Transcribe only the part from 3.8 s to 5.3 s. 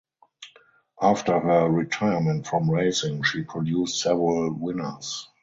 several winners.